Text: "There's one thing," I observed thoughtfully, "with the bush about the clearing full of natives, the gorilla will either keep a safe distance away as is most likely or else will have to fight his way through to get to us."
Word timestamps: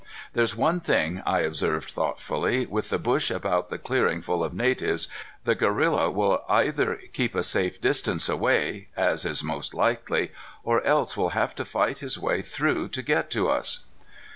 "There's 0.33 0.55
one 0.55 0.79
thing," 0.79 1.21
I 1.27 1.41
observed 1.41 1.91
thoughtfully, 1.91 2.65
"with 2.65 2.89
the 2.89 2.97
bush 2.97 3.29
about 3.29 3.69
the 3.69 3.77
clearing 3.77 4.23
full 4.23 4.43
of 4.43 4.51
natives, 4.51 5.07
the 5.43 5.53
gorilla 5.53 6.09
will 6.09 6.43
either 6.49 6.99
keep 7.13 7.35
a 7.35 7.43
safe 7.43 7.79
distance 7.79 8.27
away 8.27 8.87
as 8.97 9.25
is 9.25 9.43
most 9.43 9.75
likely 9.75 10.31
or 10.63 10.83
else 10.83 11.15
will 11.15 11.29
have 11.37 11.53
to 11.53 11.65
fight 11.65 11.99
his 11.99 12.17
way 12.17 12.41
through 12.41 12.87
to 12.87 13.03
get 13.03 13.29
to 13.29 13.47
us." 13.47 13.83